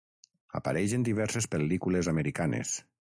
[0.59, 2.75] Apareix en diverses pel·lícules americanes.